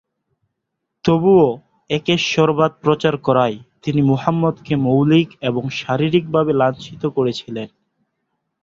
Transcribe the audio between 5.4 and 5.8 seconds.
এবং